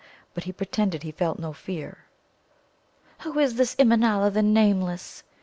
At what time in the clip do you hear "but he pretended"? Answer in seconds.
0.33-1.03